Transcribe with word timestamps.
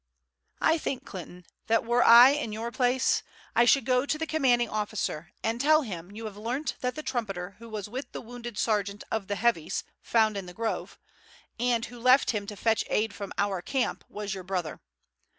"I 0.61 0.79
think, 0.79 1.05
Clinton, 1.05 1.45
that 1.67 1.85
were 1.85 2.03
I 2.03 2.31
in 2.31 2.51
your 2.51 2.71
place 2.71 3.21
I 3.55 3.65
should 3.65 3.85
go 3.85 4.03
to 4.03 4.17
the 4.17 4.25
commanding 4.25 4.67
officer 4.67 5.31
and 5.43 5.61
tell 5.61 5.83
him 5.83 6.09
you 6.09 6.25
have 6.25 6.35
learnt 6.37 6.73
that 6.81 6.95
the 6.95 7.03
trumpeter 7.03 7.55
who 7.59 7.69
was 7.69 7.87
with 7.87 8.11
the 8.11 8.19
wounded 8.21 8.57
sergeant 8.57 9.03
of 9.11 9.27
the 9.27 9.35
Heavies 9.35 9.83
found 10.01 10.37
in 10.37 10.47
the 10.47 10.55
grove, 10.55 10.97
and 11.59 11.85
who 11.85 11.99
left 11.99 12.31
him 12.31 12.47
to 12.47 12.55
fetch 12.55 12.83
aid 12.89 13.13
from 13.13 13.31
our 13.37 13.61
camp, 13.61 14.03
was 14.09 14.33
your 14.33 14.43
brother. 14.43 14.81